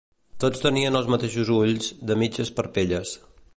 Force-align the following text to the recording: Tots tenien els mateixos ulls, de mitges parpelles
Tots 0.43 0.63
tenien 0.63 0.97
els 0.99 1.11
mateixos 1.15 1.53
ulls, 1.59 1.91
de 2.13 2.19
mitges 2.25 2.53
parpelles 2.61 3.17